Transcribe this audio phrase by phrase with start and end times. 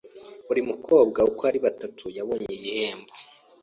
[0.47, 3.11] Buri mukobwa uko ari batatu yabonye igihembo.